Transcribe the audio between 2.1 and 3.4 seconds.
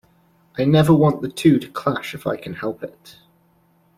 if I can help it.